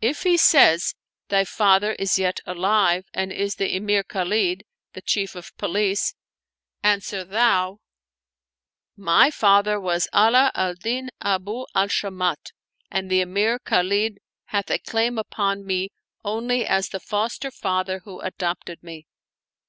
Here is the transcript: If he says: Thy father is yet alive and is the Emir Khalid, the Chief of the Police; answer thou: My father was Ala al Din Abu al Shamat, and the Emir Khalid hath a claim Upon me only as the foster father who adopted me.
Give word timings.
If 0.00 0.22
he 0.22 0.36
says: 0.36 0.94
Thy 1.26 1.44
father 1.44 1.94
is 1.94 2.20
yet 2.20 2.38
alive 2.46 3.06
and 3.12 3.32
is 3.32 3.56
the 3.56 3.74
Emir 3.74 4.04
Khalid, 4.04 4.62
the 4.92 5.02
Chief 5.02 5.34
of 5.34 5.46
the 5.46 5.58
Police; 5.58 6.14
answer 6.84 7.24
thou: 7.24 7.80
My 8.96 9.32
father 9.32 9.80
was 9.80 10.06
Ala 10.14 10.52
al 10.54 10.74
Din 10.74 11.10
Abu 11.20 11.66
al 11.74 11.88
Shamat, 11.88 12.52
and 12.92 13.10
the 13.10 13.20
Emir 13.22 13.58
Khalid 13.58 14.18
hath 14.44 14.70
a 14.70 14.78
claim 14.78 15.18
Upon 15.18 15.66
me 15.66 15.90
only 16.24 16.64
as 16.64 16.90
the 16.90 17.00
foster 17.00 17.50
father 17.50 18.02
who 18.04 18.20
adopted 18.20 18.84
me. 18.84 19.08